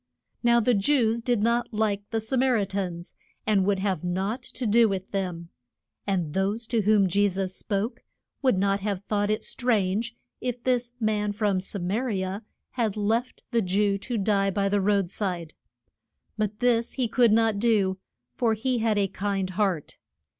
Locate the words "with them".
4.89-5.49